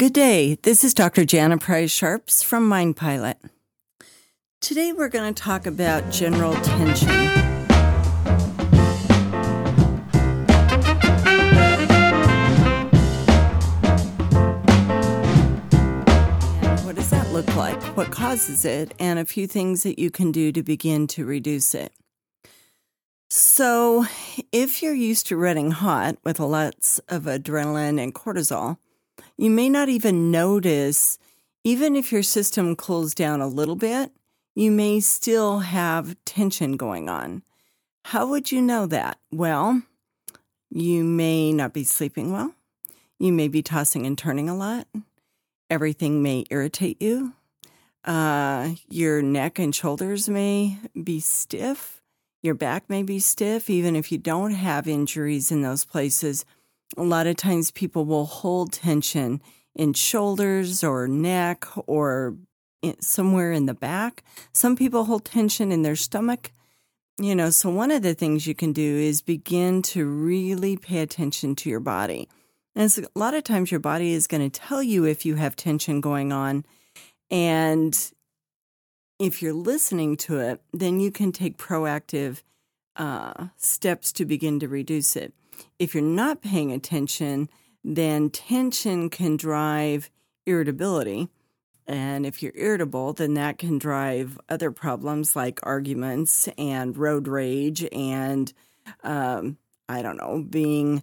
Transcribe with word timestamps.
Good 0.00 0.14
day. 0.14 0.54
This 0.62 0.82
is 0.82 0.94
Dr. 0.94 1.26
Jana 1.26 1.58
Price 1.58 1.90
Sharps 1.90 2.42
from 2.42 2.66
Mind 2.66 2.96
Pilot. 2.96 3.36
Today 4.62 4.94
we're 4.94 5.10
going 5.10 5.34
to 5.34 5.42
talk 5.42 5.66
about 5.66 6.10
general 6.10 6.54
tension. 6.54 7.10
What 16.86 16.96
does 16.96 17.10
that 17.10 17.28
look 17.30 17.54
like? 17.54 17.82
What 17.94 18.10
causes 18.10 18.64
it? 18.64 18.94
And 18.98 19.18
a 19.18 19.26
few 19.26 19.46
things 19.46 19.82
that 19.82 19.98
you 19.98 20.10
can 20.10 20.32
do 20.32 20.50
to 20.50 20.62
begin 20.62 21.08
to 21.08 21.26
reduce 21.26 21.74
it. 21.74 21.92
So, 23.28 24.06
if 24.50 24.82
you're 24.82 24.94
used 24.94 25.26
to 25.26 25.36
running 25.36 25.72
hot 25.72 26.16
with 26.24 26.40
lots 26.40 27.00
of 27.10 27.24
adrenaline 27.24 28.02
and 28.02 28.14
cortisol, 28.14 28.78
you 29.36 29.50
may 29.50 29.68
not 29.68 29.88
even 29.88 30.30
notice, 30.30 31.18
even 31.64 31.96
if 31.96 32.12
your 32.12 32.22
system 32.22 32.76
cools 32.76 33.14
down 33.14 33.40
a 33.40 33.46
little 33.46 33.76
bit, 33.76 34.12
you 34.54 34.70
may 34.70 35.00
still 35.00 35.60
have 35.60 36.16
tension 36.24 36.76
going 36.76 37.08
on. 37.08 37.42
How 38.06 38.26
would 38.26 38.50
you 38.50 38.60
know 38.60 38.86
that? 38.86 39.18
Well, 39.30 39.82
you 40.70 41.04
may 41.04 41.52
not 41.52 41.72
be 41.72 41.84
sleeping 41.84 42.32
well. 42.32 42.54
You 43.18 43.32
may 43.32 43.48
be 43.48 43.62
tossing 43.62 44.06
and 44.06 44.16
turning 44.16 44.48
a 44.48 44.56
lot. 44.56 44.86
Everything 45.68 46.22
may 46.22 46.44
irritate 46.50 47.00
you. 47.00 47.34
Uh, 48.04 48.70
your 48.88 49.20
neck 49.20 49.58
and 49.58 49.74
shoulders 49.74 50.28
may 50.28 50.78
be 51.00 51.20
stiff 51.20 52.00
your 52.42 52.54
back 52.54 52.88
may 52.88 53.02
be 53.02 53.18
stiff, 53.18 53.68
even 53.68 53.94
if 53.94 54.10
you 54.10 54.16
don't 54.16 54.52
have 54.52 54.88
injuries 54.88 55.52
in 55.52 55.60
those 55.60 55.84
places. 55.84 56.46
A 56.96 57.02
lot 57.02 57.26
of 57.26 57.36
times 57.36 57.70
people 57.70 58.04
will 58.04 58.26
hold 58.26 58.72
tension 58.72 59.40
in 59.74 59.92
shoulders 59.92 60.82
or 60.82 61.06
neck 61.06 61.66
or 61.86 62.36
somewhere 63.00 63.52
in 63.52 63.66
the 63.66 63.74
back. 63.74 64.24
Some 64.52 64.76
people 64.76 65.04
hold 65.04 65.24
tension 65.24 65.70
in 65.70 65.82
their 65.82 65.96
stomach. 65.96 66.52
You 67.18 67.34
know, 67.34 67.50
so 67.50 67.70
one 67.70 67.90
of 67.90 68.02
the 68.02 68.14
things 68.14 68.46
you 68.46 68.54
can 68.54 68.72
do 68.72 68.96
is 68.96 69.20
begin 69.20 69.82
to 69.82 70.06
really 70.06 70.76
pay 70.76 70.98
attention 70.98 71.54
to 71.56 71.70
your 71.70 71.80
body. 71.80 72.28
And 72.74 72.90
a 72.98 73.18
lot 73.18 73.34
of 73.34 73.44
times 73.44 73.70
your 73.70 73.80
body 73.80 74.12
is 74.12 74.26
going 74.26 74.48
to 74.48 74.60
tell 74.60 74.82
you 74.82 75.04
if 75.04 75.26
you 75.26 75.34
have 75.34 75.54
tension 75.54 76.00
going 76.00 76.32
on. 76.32 76.64
And 77.30 77.96
if 79.18 79.42
you're 79.42 79.52
listening 79.52 80.16
to 80.18 80.38
it, 80.38 80.62
then 80.72 80.98
you 80.98 81.10
can 81.10 81.30
take 81.30 81.58
proactive 81.58 82.42
uh, 82.96 83.48
steps 83.56 84.12
to 84.12 84.24
begin 84.24 84.58
to 84.60 84.68
reduce 84.68 85.14
it. 85.14 85.34
If 85.78 85.94
you're 85.94 86.02
not 86.02 86.42
paying 86.42 86.72
attention, 86.72 87.48
then 87.84 88.30
tension 88.30 89.10
can 89.10 89.36
drive 89.36 90.10
irritability. 90.46 91.28
And 91.86 92.24
if 92.24 92.42
you're 92.42 92.52
irritable, 92.54 93.14
then 93.14 93.34
that 93.34 93.58
can 93.58 93.78
drive 93.78 94.38
other 94.48 94.70
problems 94.70 95.34
like 95.34 95.58
arguments 95.62 96.48
and 96.56 96.96
road 96.96 97.26
rage 97.26 97.84
and, 97.92 98.52
um, 99.02 99.56
I 99.88 100.02
don't 100.02 100.16
know, 100.16 100.44
being 100.48 101.02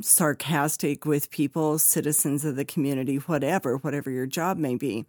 sarcastic 0.00 1.04
with 1.04 1.30
people, 1.30 1.78
citizens 1.78 2.44
of 2.44 2.56
the 2.56 2.64
community, 2.64 3.16
whatever, 3.16 3.76
whatever 3.76 4.10
your 4.10 4.26
job 4.26 4.58
may 4.58 4.74
be. 4.74 5.06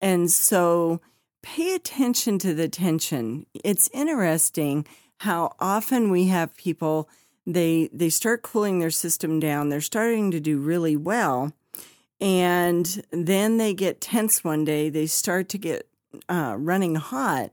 And 0.00 0.30
so 0.30 1.00
pay 1.42 1.74
attention 1.74 2.38
to 2.40 2.54
the 2.54 2.68
tension. 2.68 3.46
It's 3.64 3.90
interesting 3.92 4.86
how 5.18 5.54
often 5.60 6.10
we 6.10 6.28
have 6.28 6.56
people 6.56 7.08
they 7.46 7.88
they 7.92 8.08
start 8.08 8.42
cooling 8.42 8.78
their 8.78 8.90
system 8.90 9.40
down. 9.40 9.68
They're 9.68 9.80
starting 9.80 10.30
to 10.30 10.40
do 10.40 10.58
really 10.58 10.96
well, 10.96 11.52
and 12.20 13.04
then 13.10 13.58
they 13.58 13.74
get 13.74 14.00
tense 14.00 14.44
one 14.44 14.64
day. 14.64 14.88
They 14.88 15.06
start 15.06 15.48
to 15.50 15.58
get 15.58 15.88
uh, 16.28 16.56
running 16.58 16.96
hot, 16.96 17.50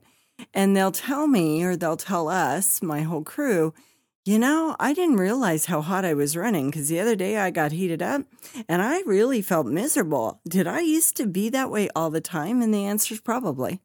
and 0.54 0.76
they'll 0.76 0.92
tell 0.92 1.26
me 1.26 1.62
or 1.64 1.76
they'll 1.76 1.96
tell 1.96 2.28
us, 2.28 2.82
my 2.82 3.02
whole 3.02 3.22
crew, 3.24 3.74
you 4.24 4.38
know, 4.38 4.76
I 4.78 4.92
didn't 4.92 5.16
realize 5.16 5.66
how 5.66 5.80
hot 5.80 6.04
I 6.04 6.14
was 6.14 6.36
running 6.36 6.70
because 6.70 6.88
the 6.88 7.00
other 7.00 7.16
day 7.16 7.38
I 7.38 7.50
got 7.50 7.72
heated 7.72 8.02
up 8.02 8.22
and 8.68 8.82
I 8.82 9.00
really 9.06 9.40
felt 9.40 9.66
miserable. 9.66 10.40
Did 10.46 10.66
I 10.66 10.80
used 10.80 11.16
to 11.16 11.26
be 11.26 11.48
that 11.48 11.70
way 11.70 11.88
all 11.96 12.10
the 12.10 12.20
time? 12.20 12.60
And 12.60 12.72
the 12.72 12.84
answer 12.84 13.14
is 13.14 13.20
probably, 13.20 13.80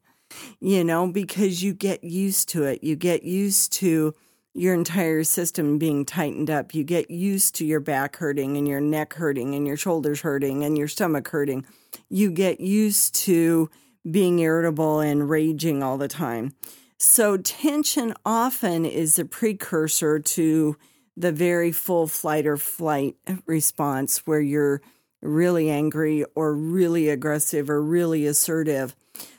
you 0.60 0.84
know, 0.84 1.10
because 1.10 1.62
you 1.62 1.72
get 1.72 2.04
used 2.04 2.50
to 2.50 2.64
it. 2.64 2.84
You 2.84 2.96
get 2.96 3.22
used 3.22 3.72
to 3.74 4.14
your 4.56 4.72
entire 4.72 5.22
system 5.22 5.78
being 5.78 6.04
tightened 6.04 6.50
up. 6.50 6.74
You 6.74 6.82
get 6.82 7.10
used 7.10 7.54
to 7.56 7.64
your 7.66 7.80
back 7.80 8.16
hurting 8.16 8.56
and 8.56 8.66
your 8.66 8.80
neck 8.80 9.14
hurting 9.14 9.54
and 9.54 9.66
your 9.66 9.76
shoulders 9.76 10.22
hurting 10.22 10.64
and 10.64 10.78
your 10.78 10.88
stomach 10.88 11.28
hurting. 11.28 11.66
You 12.08 12.30
get 12.30 12.58
used 12.58 13.14
to 13.26 13.70
being 14.10 14.38
irritable 14.38 15.00
and 15.00 15.28
raging 15.28 15.82
all 15.82 15.98
the 15.98 16.08
time. 16.08 16.54
So, 16.98 17.36
tension 17.36 18.14
often 18.24 18.86
is 18.86 19.18
a 19.18 19.26
precursor 19.26 20.18
to 20.18 20.76
the 21.14 21.32
very 21.32 21.70
full 21.70 22.06
fight 22.06 22.46
or 22.46 22.56
flight 22.56 23.16
response 23.44 24.26
where 24.26 24.40
you're 24.40 24.80
really 25.20 25.68
angry 25.68 26.24
or 26.34 26.54
really 26.54 27.10
aggressive 27.10 27.68
or 27.68 27.82
really 27.82 28.26
assertive. 28.26 28.96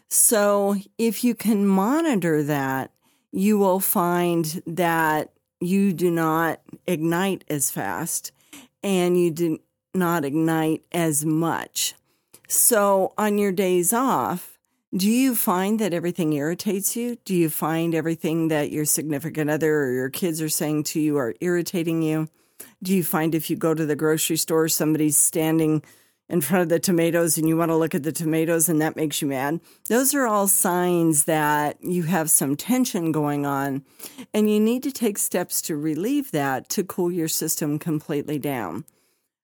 So, 0.07 0.75
if 0.99 1.23
you 1.23 1.33
can 1.33 1.65
monitor 1.65 2.43
that, 2.43 2.91
you 3.31 3.57
will 3.57 3.79
find 3.79 4.61
that 4.65 5.31
you 5.59 5.93
do 5.93 6.11
not 6.11 6.61
ignite 6.85 7.43
as 7.49 7.71
fast 7.71 8.31
and 8.83 9.19
you 9.19 9.31
do 9.31 9.59
not 9.93 10.23
ignite 10.23 10.83
as 10.91 11.25
much. 11.25 11.95
So, 12.47 13.13
on 13.17 13.37
your 13.37 13.51
days 13.51 13.91
off, 13.91 14.57
do 14.95 15.09
you 15.09 15.35
find 15.35 15.79
that 15.79 15.93
everything 15.93 16.31
irritates 16.31 16.95
you? 16.95 17.17
Do 17.25 17.35
you 17.35 17.49
find 17.49 17.93
everything 17.93 18.47
that 18.47 18.71
your 18.71 18.85
significant 18.85 19.49
other 19.49 19.83
or 19.83 19.91
your 19.91 20.09
kids 20.09 20.41
are 20.41 20.49
saying 20.49 20.83
to 20.85 21.01
you 21.01 21.17
are 21.17 21.35
irritating 21.41 22.01
you? 22.01 22.29
Do 22.81 22.95
you 22.95 23.03
find 23.03 23.35
if 23.35 23.49
you 23.49 23.57
go 23.57 23.73
to 23.73 23.85
the 23.85 23.95
grocery 23.95 24.37
store, 24.37 24.69
somebody's 24.69 25.17
standing 25.17 25.83
in 26.29 26.41
front 26.41 26.63
of 26.63 26.69
the 26.69 26.79
tomatoes 26.79 27.37
and 27.37 27.47
you 27.47 27.55
want 27.55 27.69
to 27.69 27.75
look 27.75 27.95
at 27.95 28.03
the 28.03 28.11
tomatoes 28.11 28.67
and 28.69 28.81
that 28.81 28.95
makes 28.95 29.21
you 29.21 29.27
mad? 29.27 29.59
Those 29.87 30.13
are 30.13 30.27
all 30.27 30.47
signs 30.47 31.25
that 31.25 31.77
you 31.81 32.03
have 32.03 32.29
some 32.29 32.55
tension 32.55 33.11
going 33.11 33.45
on 33.45 33.83
and 34.33 34.49
you 34.49 34.59
need 34.59 34.83
to 34.83 34.91
take 34.91 35.17
steps 35.17 35.61
to 35.63 35.77
relieve 35.77 36.31
that 36.31 36.69
to 36.69 36.83
cool 36.83 37.11
your 37.11 37.27
system 37.27 37.79
completely 37.79 38.39
down. 38.39 38.85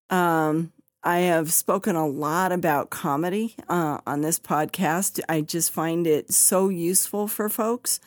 Um, 0.09 0.71
I 1.03 1.19
have 1.19 1.51
spoken 1.51 1.97
a 1.97 2.07
lot 2.07 2.53
about 2.53 2.89
comedy 2.89 3.55
uh, 3.67 3.99
on 4.07 4.21
this 4.21 4.39
podcast. 4.39 5.19
I 5.27 5.41
just 5.41 5.71
find 5.71 6.07
it 6.07 6.31
so 6.31 6.69
useful 6.69 7.27
for 7.27 7.49
folks. 7.49 7.99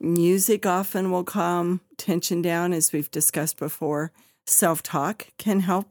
Music 0.00 0.66
often 0.66 1.12
will 1.12 1.22
calm 1.22 1.80
tension 1.96 2.42
down, 2.42 2.72
as 2.72 2.92
we've 2.92 3.10
discussed 3.10 3.56
before. 3.56 4.10
Self 4.46 4.82
talk 4.82 5.28
can 5.38 5.60
help. 5.60 5.86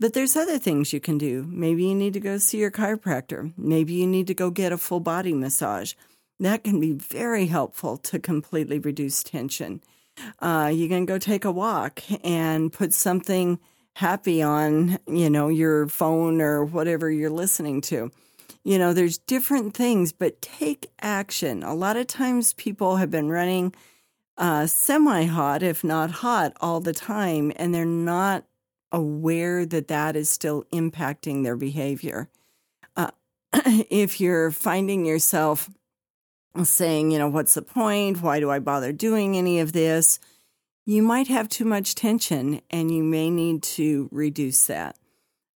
But 0.00 0.12
there's 0.12 0.36
other 0.36 0.58
things 0.58 0.92
you 0.92 1.00
can 1.00 1.18
do. 1.18 1.46
Maybe 1.48 1.84
you 1.84 1.94
need 1.94 2.14
to 2.14 2.20
go 2.20 2.38
see 2.38 2.58
your 2.58 2.70
chiropractor. 2.70 3.52
Maybe 3.56 3.94
you 3.94 4.06
need 4.06 4.26
to 4.28 4.34
go 4.34 4.50
get 4.50 4.72
a 4.72 4.78
full 4.78 5.00
body 5.00 5.34
massage. 5.34 5.94
That 6.40 6.64
can 6.64 6.80
be 6.80 6.92
very 6.92 7.46
helpful 7.46 7.96
to 7.98 8.18
completely 8.18 8.78
reduce 8.78 9.22
tension. 9.22 9.82
Uh, 10.40 10.70
you 10.72 10.88
can 10.88 11.06
go 11.06 11.18
take 11.18 11.44
a 11.44 11.52
walk 11.52 12.02
and 12.24 12.72
put 12.72 12.92
something 12.92 13.58
happy 13.96 14.42
on, 14.42 14.98
you 15.06 15.30
know, 15.30 15.48
your 15.48 15.86
phone 15.88 16.40
or 16.40 16.64
whatever 16.64 17.10
you're 17.10 17.30
listening 17.30 17.80
to. 17.80 18.10
You 18.64 18.78
know, 18.78 18.92
there's 18.92 19.18
different 19.18 19.74
things, 19.74 20.12
but 20.12 20.40
take 20.40 20.90
action. 21.00 21.62
A 21.62 21.74
lot 21.74 21.96
of 21.96 22.06
times 22.06 22.54
people 22.54 22.96
have 22.96 23.10
been 23.10 23.28
running 23.28 23.74
uh, 24.36 24.66
semi 24.66 25.24
hot, 25.24 25.62
if 25.62 25.84
not 25.84 26.10
hot, 26.10 26.54
all 26.60 26.80
the 26.80 26.92
time, 26.92 27.52
and 27.56 27.74
they're 27.74 27.84
not 27.84 28.44
aware 28.94 29.66
that 29.66 29.88
that 29.88 30.16
is 30.16 30.30
still 30.30 30.64
impacting 30.72 31.42
their 31.42 31.56
behavior. 31.56 32.28
Uh, 32.96 33.10
if 33.52 34.20
you're 34.20 34.50
finding 34.50 35.04
yourself 35.04 35.68
saying, 36.62 37.10
you 37.10 37.18
know, 37.18 37.28
what's 37.28 37.54
the 37.54 37.62
point? 37.62 38.22
Why 38.22 38.40
do 38.40 38.50
I 38.50 38.58
bother 38.58 38.92
doing 38.92 39.36
any 39.36 39.60
of 39.60 39.72
this? 39.72 40.20
you 40.86 41.02
might 41.02 41.28
have 41.28 41.48
too 41.48 41.64
much 41.64 41.94
tension 41.94 42.60
and 42.70 42.94
you 42.94 43.02
may 43.02 43.30
need 43.30 43.62
to 43.62 44.08
reduce 44.12 44.66
that. 44.66 44.96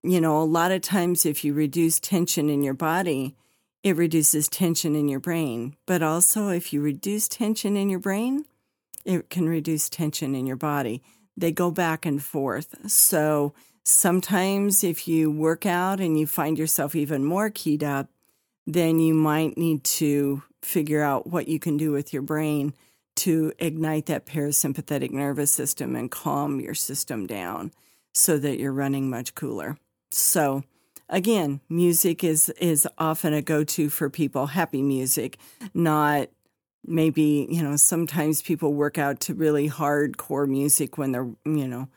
You 0.02 0.20
know, 0.20 0.40
a 0.40 0.44
lot 0.44 0.72
of 0.72 0.80
times 0.80 1.26
if 1.26 1.44
you 1.44 1.52
reduce 1.52 2.00
tension 2.00 2.48
in 2.48 2.62
your 2.62 2.74
body, 2.74 3.36
it 3.82 3.96
reduces 3.96 4.48
tension 4.48 4.96
in 4.96 5.08
your 5.08 5.20
brain. 5.20 5.76
But 5.86 6.02
also, 6.02 6.48
if 6.48 6.72
you 6.72 6.80
reduce 6.80 7.28
tension 7.28 7.76
in 7.76 7.90
your 7.90 7.98
brain, 7.98 8.44
it 9.04 9.28
can 9.28 9.48
reduce 9.48 9.88
tension 9.88 10.34
in 10.34 10.46
your 10.46 10.56
body. 10.56 11.02
They 11.38 11.52
go 11.52 11.70
back 11.70 12.04
and 12.04 12.20
forth. 12.22 12.74
So 12.90 13.54
sometimes, 13.84 14.82
if 14.82 15.06
you 15.06 15.30
work 15.30 15.66
out 15.66 16.00
and 16.00 16.18
you 16.18 16.26
find 16.26 16.58
yourself 16.58 16.96
even 16.96 17.24
more 17.24 17.48
keyed 17.48 17.84
up, 17.84 18.08
then 18.66 18.98
you 18.98 19.14
might 19.14 19.56
need 19.56 19.84
to 19.84 20.42
figure 20.62 21.02
out 21.02 21.28
what 21.28 21.46
you 21.46 21.60
can 21.60 21.76
do 21.76 21.92
with 21.92 22.12
your 22.12 22.22
brain 22.22 22.74
to 23.14 23.52
ignite 23.58 24.06
that 24.06 24.26
parasympathetic 24.26 25.10
nervous 25.10 25.50
system 25.50 25.94
and 25.94 26.10
calm 26.10 26.60
your 26.60 26.74
system 26.74 27.26
down 27.26 27.72
so 28.12 28.36
that 28.38 28.58
you're 28.58 28.72
running 28.72 29.08
much 29.08 29.34
cooler. 29.36 29.78
So, 30.10 30.64
again, 31.08 31.60
music 31.68 32.24
is 32.24 32.48
is 32.60 32.86
often 32.98 33.32
a 33.32 33.42
go-to 33.42 33.90
for 33.90 34.10
people, 34.10 34.46
happy 34.46 34.82
music, 34.82 35.38
not 35.72 36.28
maybe, 36.84 37.46
you 37.50 37.62
know, 37.62 37.76
sometimes 37.76 38.42
people 38.42 38.74
work 38.74 38.98
out 38.98 39.20
to 39.20 39.34
really 39.34 39.68
hardcore 39.68 40.48
music 40.48 40.98
when 40.98 41.12
they're, 41.12 41.28
you 41.44 41.68
know, 41.68 41.88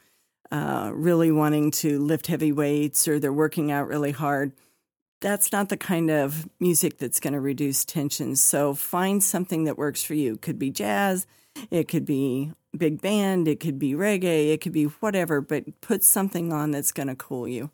uh, 0.52 0.92
really 0.94 1.32
wanting 1.32 1.72
to 1.72 2.00
lift 2.00 2.28
heavy 2.28 2.52
weights 2.52 3.08
or 3.08 3.20
they're 3.20 3.32
working 3.32 3.72
out 3.72 3.88
really 3.88 4.12
hard. 4.12 4.52
That's 5.22 5.52
not 5.52 5.70
the 5.70 5.78
kind 5.78 6.10
of 6.10 6.50
music 6.60 6.98
that's 6.98 7.20
going 7.20 7.34
to 7.34 7.40
reduce 7.40 7.86
tension. 7.86 8.36
So 8.36 8.74
find 8.74 9.24
something 9.24 9.66
that 9.66 9.78
works 9.78 10.04
for 10.04 10.14
you. 10.14 10.34
It 10.34 10.42
could 10.42 10.60
be 10.60 10.72
jazz, 10.72 11.28
it 11.70 11.88
could 11.88 12.06
be 12.06 12.52
big 12.76 13.02
band, 13.02 13.48
it 13.48 13.60
could 13.60 13.78
be 13.78 13.94
reggae, 13.94 14.52
it 14.52 14.62
could 14.62 14.72
be 14.72 14.86
whatever, 14.86 15.40
but 15.42 15.80
put 15.82 16.04
something 16.04 16.52
on 16.52 16.72
that's 16.72 16.92
going 16.92 17.08
to 17.08 17.16
cool 17.16 17.48
you. 17.48 17.70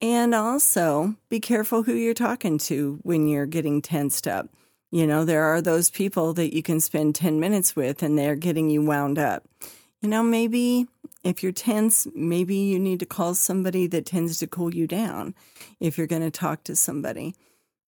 And 0.00 0.34
also 0.34 1.16
be 1.28 1.40
careful 1.40 1.84
who 1.84 1.94
you're 1.94 2.14
talking 2.14 2.58
to 2.58 2.98
when 3.02 3.26
you're 3.26 3.46
getting 3.46 3.80
tensed 3.80 4.28
up. 4.28 4.50
You 4.94 5.08
know, 5.08 5.24
there 5.24 5.42
are 5.42 5.60
those 5.60 5.90
people 5.90 6.34
that 6.34 6.54
you 6.54 6.62
can 6.62 6.78
spend 6.78 7.16
10 7.16 7.40
minutes 7.40 7.74
with 7.74 8.00
and 8.00 8.16
they're 8.16 8.36
getting 8.36 8.70
you 8.70 8.80
wound 8.80 9.18
up. 9.18 9.42
You 10.00 10.08
know, 10.08 10.22
maybe 10.22 10.86
if 11.24 11.42
you're 11.42 11.50
tense, 11.50 12.06
maybe 12.14 12.54
you 12.54 12.78
need 12.78 13.00
to 13.00 13.04
call 13.04 13.34
somebody 13.34 13.88
that 13.88 14.06
tends 14.06 14.38
to 14.38 14.46
cool 14.46 14.72
you 14.72 14.86
down 14.86 15.34
if 15.80 15.98
you're 15.98 16.06
going 16.06 16.22
to 16.22 16.30
talk 16.30 16.62
to 16.62 16.76
somebody. 16.76 17.34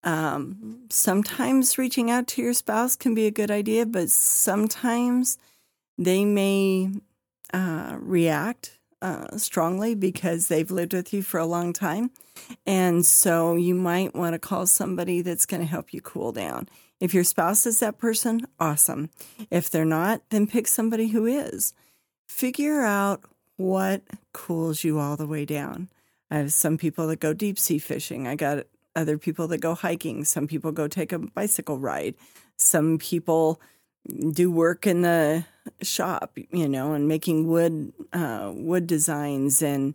Um, 0.02 0.80
sometimes 0.90 1.78
reaching 1.78 2.10
out 2.10 2.26
to 2.26 2.42
your 2.42 2.54
spouse 2.54 2.96
can 2.96 3.14
be 3.14 3.28
a 3.28 3.30
good 3.30 3.52
idea, 3.52 3.86
but 3.86 4.10
sometimes 4.10 5.38
they 5.96 6.24
may 6.24 6.90
uh, 7.54 7.98
react 8.00 8.78
uh, 9.00 9.36
strongly 9.36 9.94
because 9.94 10.48
they've 10.48 10.72
lived 10.72 10.92
with 10.92 11.14
you 11.14 11.22
for 11.22 11.38
a 11.38 11.46
long 11.46 11.72
time. 11.72 12.10
And 12.66 13.06
so 13.06 13.54
you 13.54 13.76
might 13.76 14.12
want 14.12 14.32
to 14.32 14.40
call 14.40 14.66
somebody 14.66 15.22
that's 15.22 15.46
going 15.46 15.60
to 15.60 15.68
help 15.68 15.94
you 15.94 16.00
cool 16.00 16.32
down. 16.32 16.68
If 17.00 17.12
your 17.12 17.24
spouse 17.24 17.66
is 17.66 17.80
that 17.80 17.98
person, 17.98 18.46
awesome. 18.58 19.10
If 19.50 19.68
they're 19.70 19.84
not, 19.84 20.22
then 20.30 20.46
pick 20.46 20.66
somebody 20.66 21.08
who 21.08 21.26
is. 21.26 21.74
Figure 22.26 22.82
out 22.82 23.22
what 23.56 24.02
cools 24.32 24.84
you 24.84 24.98
all 24.98 25.16
the 25.16 25.26
way 25.26 25.44
down. 25.44 25.88
I 26.30 26.38
have 26.38 26.52
some 26.52 26.78
people 26.78 27.06
that 27.08 27.20
go 27.20 27.32
deep 27.32 27.58
sea 27.58 27.78
fishing. 27.78 28.26
I 28.26 28.34
got 28.34 28.66
other 28.94 29.18
people 29.18 29.46
that 29.48 29.58
go 29.58 29.74
hiking. 29.74 30.24
Some 30.24 30.46
people 30.46 30.72
go 30.72 30.88
take 30.88 31.12
a 31.12 31.18
bicycle 31.18 31.78
ride. 31.78 32.14
Some 32.56 32.98
people 32.98 33.60
do 34.32 34.50
work 34.50 34.86
in 34.86 35.02
the 35.02 35.44
shop, 35.82 36.38
you 36.50 36.68
know, 36.68 36.94
and 36.94 37.06
making 37.06 37.46
wood 37.46 37.92
uh, 38.12 38.52
wood 38.54 38.86
designs 38.86 39.62
and 39.62 39.94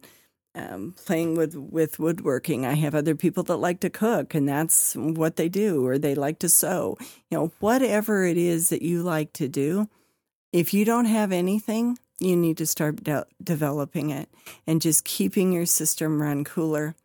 um, 0.55 0.93
playing 1.05 1.35
with 1.35 1.55
with 1.55 1.99
woodworking. 1.99 2.65
I 2.65 2.73
have 2.73 2.95
other 2.95 3.15
people 3.15 3.43
that 3.43 3.57
like 3.57 3.79
to 3.81 3.89
cook, 3.89 4.33
and 4.33 4.47
that's 4.47 4.95
what 4.95 5.35
they 5.35 5.49
do, 5.49 5.85
or 5.85 5.97
they 5.97 6.15
like 6.15 6.39
to 6.39 6.49
sew. 6.49 6.97
You 7.29 7.37
know, 7.37 7.51
whatever 7.59 8.25
it 8.25 8.37
is 8.37 8.69
that 8.69 8.81
you 8.81 9.03
like 9.03 9.33
to 9.33 9.47
do. 9.47 9.89
If 10.51 10.73
you 10.73 10.83
don't 10.83 11.05
have 11.05 11.31
anything, 11.31 11.97
you 12.19 12.35
need 12.35 12.57
to 12.57 12.67
start 12.67 13.03
de- 13.03 13.25
developing 13.41 14.09
it 14.09 14.29
and 14.67 14.81
just 14.81 15.05
keeping 15.05 15.51
your 15.51 15.65
system 15.65 16.21
run 16.21 16.43
cooler. 16.43 16.95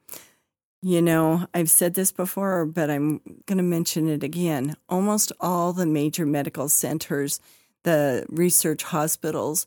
You 0.83 1.01
know, 1.01 1.47
I've 1.55 1.71
said 1.71 1.95
this 1.95 2.13
before, 2.13 2.67
but 2.67 2.91
I'm 2.91 3.21
going 3.47 3.57
to 3.57 3.65
mention 3.65 4.09
it 4.09 4.23
again. 4.23 4.77
Almost 4.89 5.33
all 5.41 5.73
the 5.73 5.87
major 5.87 6.27
medical 6.27 6.69
centers, 6.69 7.41
the 7.83 8.27
research 8.29 8.83
hospitals, 8.83 9.67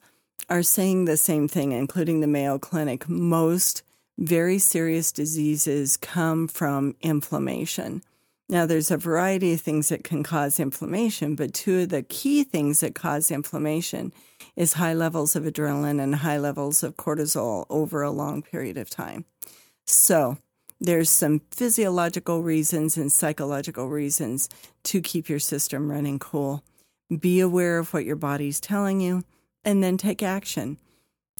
are 0.49 0.63
saying 0.63 1.05
the 1.05 1.17
same 1.17 1.47
thing, 1.47 1.71
including 1.71 2.21
the 2.21 2.27
Mayo 2.27 2.57
Clinic. 2.57 3.09
Most 3.09 3.83
very 4.17 4.59
serious 4.59 5.11
diseases 5.11 5.97
come 5.97 6.47
from 6.47 6.95
inflammation. 7.01 8.03
Now, 8.49 8.65
there's 8.65 8.89
a 8.89 8.97
variety 8.97 9.53
of 9.53 9.61
things 9.61 9.89
that 9.89 10.03
can 10.03 10.23
cause 10.23 10.59
inflammation, 10.59 11.35
but 11.35 11.53
two 11.53 11.81
of 11.81 11.89
the 11.89 12.01
key 12.01 12.43
things 12.43 12.79
that 12.79 12.95
cause 12.95 13.29
inflammation 13.29 14.11
is 14.55 14.73
high 14.73 14.93
levels 14.93 15.35
of 15.35 15.43
adrenaline 15.43 16.01
and 16.01 16.15
high 16.15 16.39
levels 16.39 16.81
of 16.81 16.97
cortisol 16.97 17.67
over 17.69 18.01
a 18.01 18.09
long 18.09 18.41
period 18.41 18.77
of 18.77 18.89
time. 18.89 19.25
So, 19.85 20.37
there's 20.81 21.09
some 21.09 21.41
physiological 21.51 22.41
reasons 22.41 22.97
and 22.97 23.11
psychological 23.11 23.89
reasons 23.89 24.49
to 24.85 25.01
keep 25.01 25.29
your 25.29 25.39
system 25.39 25.91
running 25.91 26.19
cool. 26.19 26.63
Be 27.19 27.39
aware 27.41 27.77
of 27.77 27.93
what 27.93 28.05
your 28.05 28.15
body's 28.15 28.59
telling 28.59 28.99
you 28.99 29.23
and 29.63 29.83
then 29.83 29.97
take 29.97 30.23
action. 30.23 30.77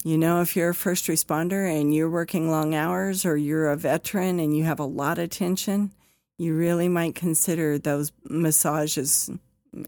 You 0.03 0.17
know, 0.17 0.41
if 0.41 0.55
you're 0.55 0.69
a 0.69 0.75
first 0.75 1.07
responder 1.07 1.69
and 1.69 1.93
you're 1.93 2.09
working 2.09 2.49
long 2.49 2.73
hours 2.73 3.25
or 3.25 3.35
you're 3.35 3.69
a 3.69 3.75
veteran 3.75 4.39
and 4.39 4.55
you 4.55 4.63
have 4.63 4.79
a 4.79 4.85
lot 4.85 5.19
of 5.19 5.29
tension, 5.29 5.91
you 6.37 6.55
really 6.55 6.87
might 6.87 7.15
consider 7.15 7.77
those 7.77 8.13
massages 8.23 9.29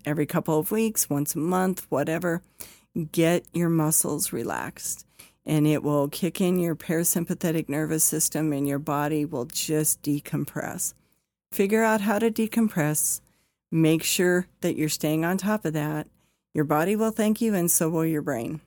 every 0.05 0.25
couple 0.25 0.59
of 0.59 0.71
weeks, 0.71 1.09
once 1.09 1.33
a 1.33 1.39
month, 1.39 1.85
whatever. 1.89 2.41
Get 3.13 3.45
your 3.53 3.69
muscles 3.69 4.33
relaxed 4.33 5.05
and 5.45 5.65
it 5.65 5.81
will 5.81 6.07
kick 6.09 6.41
in 6.41 6.59
your 6.59 6.75
parasympathetic 6.75 7.69
nervous 7.69 8.03
system 8.03 8.51
and 8.51 8.67
your 8.67 8.79
body 8.79 9.25
will 9.25 9.45
just 9.45 10.01
decompress. 10.01 10.93
Figure 11.51 11.83
out 11.83 12.01
how 12.01 12.19
to 12.19 12.29
decompress. 12.29 13.21
Make 13.71 14.03
sure 14.03 14.47
that 14.59 14.75
you're 14.75 14.89
staying 14.89 15.23
on 15.23 15.37
top 15.37 15.65
of 15.65 15.73
that. 15.73 16.07
Your 16.53 16.65
body 16.65 16.97
will 16.97 17.11
thank 17.11 17.39
you, 17.39 17.55
and 17.55 17.71
so 17.71 17.89
will 17.89 18.05
your 18.05 18.21
brain. 18.21 18.59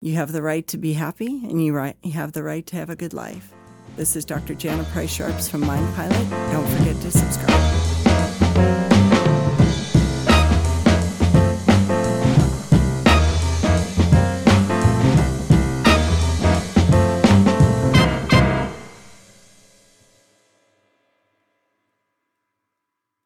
You 0.00 0.16
have 0.16 0.30
the 0.30 0.42
right 0.42 0.66
to 0.66 0.76
be 0.76 0.92
happy, 0.92 1.26
and 1.26 1.64
you, 1.64 1.74
right, 1.74 1.96
you 2.02 2.12
have 2.12 2.32
the 2.32 2.42
right 2.42 2.66
to 2.66 2.76
have 2.76 2.90
a 2.90 2.96
good 2.96 3.14
life. 3.14 3.54
This 3.96 4.14
is 4.14 4.26
Dr. 4.26 4.54
Jana 4.54 4.84
Price 4.84 5.10
Sharps 5.10 5.48
from 5.48 5.62
Mind 5.62 5.94
Pilot. 5.96 6.30
Don't 6.52 6.68
forget 6.68 7.00
to 7.00 7.10
subscribe. 7.10 7.77